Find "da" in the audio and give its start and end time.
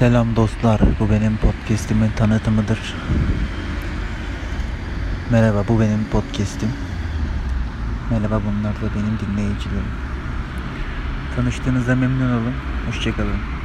8.74-8.94